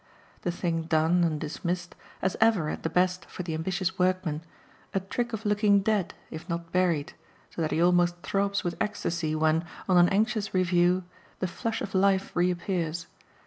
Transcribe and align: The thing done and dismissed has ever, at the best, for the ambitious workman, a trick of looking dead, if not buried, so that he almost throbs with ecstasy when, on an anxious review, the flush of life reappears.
The 0.41 0.49
thing 0.49 0.85
done 0.85 1.23
and 1.23 1.39
dismissed 1.39 1.93
has 2.21 2.35
ever, 2.41 2.69
at 2.71 2.81
the 2.81 2.89
best, 2.89 3.23
for 3.25 3.43
the 3.43 3.53
ambitious 3.53 3.99
workman, 3.99 4.41
a 4.95 4.99
trick 4.99 5.31
of 5.31 5.45
looking 5.45 5.81
dead, 5.81 6.15
if 6.31 6.49
not 6.49 6.71
buried, 6.71 7.13
so 7.51 7.61
that 7.61 7.69
he 7.69 7.79
almost 7.83 8.17
throbs 8.23 8.63
with 8.63 8.75
ecstasy 8.81 9.35
when, 9.35 9.63
on 9.87 9.97
an 9.99 10.09
anxious 10.09 10.55
review, 10.55 11.03
the 11.37 11.45
flush 11.45 11.81
of 11.83 11.93
life 11.93 12.35
reappears. 12.35 13.05